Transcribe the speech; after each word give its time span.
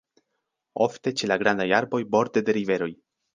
Ofte 0.85 1.13
ĉe 1.19 1.29
la 1.31 1.37
grandaj 1.43 1.67
arboj 1.81 2.01
borde 2.17 2.45
de 2.49 2.57
riveroj. 2.59 2.91